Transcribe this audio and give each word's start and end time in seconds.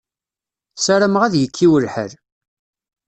Sarameɣ 0.83 1.21
ad 1.23 1.33
yekkiw 1.37 1.73
lḥal. 1.85 2.11